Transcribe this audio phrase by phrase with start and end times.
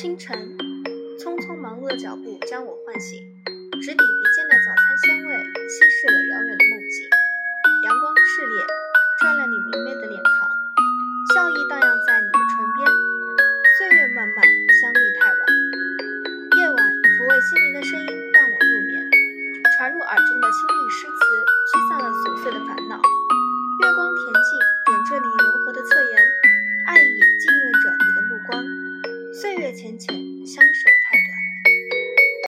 [0.00, 0.30] 清晨
[1.18, 3.18] 匆匆忙碌的脚步将我唤醒
[3.82, 5.34] 直抵鼻尖的早餐香味
[5.66, 7.02] 稀释了遥远的梦境。
[7.82, 8.64] 阳光炽烈
[9.20, 10.48] 照亮你明媚的脸庞
[11.34, 12.86] 笑意荡漾在你的唇边
[13.76, 14.46] 岁月漫漫
[14.78, 15.40] 相遇太晚。
[16.62, 16.78] 夜晚
[17.18, 19.02] 抚慰心灵的声音伴我入眠
[19.76, 21.57] 传入耳中的亲密诗词
[29.40, 30.08] 岁月浅浅
[30.44, 30.90] 相守